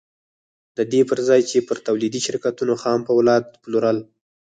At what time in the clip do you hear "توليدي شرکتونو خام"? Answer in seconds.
1.87-2.99